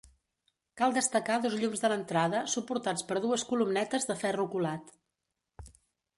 [0.79, 4.93] Cal destacar dos llums de l'entrada, suportats per dues columnetes de ferro colat.